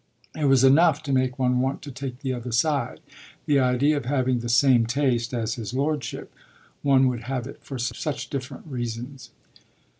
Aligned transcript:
It 0.35 0.45
was 0.45 0.63
enough 0.63 1.03
to 1.03 1.13
make 1.13 1.37
one 1.37 1.59
want 1.59 1.83
to 1.83 1.91
take 1.91 2.21
the 2.21 2.33
other 2.33 2.51
side, 2.51 3.01
the 3.45 3.59
idea 3.59 3.95
of 3.97 4.05
having 4.05 4.39
the 4.39 4.49
same 4.49 4.87
taste 4.87 5.31
as 5.31 5.53
his 5.61 5.75
lordship: 5.75 6.33
one 6.81 7.07
would 7.07 7.25
have 7.25 7.45
it 7.45 7.59
for 7.63 7.77
such 7.77 8.31
different 8.31 8.65
reasons. 8.65 9.29